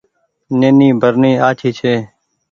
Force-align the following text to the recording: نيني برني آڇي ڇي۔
نيني 0.59 0.87
برني 1.01 1.31
آڇي 1.47 1.69
ڇي۔ 1.79 1.93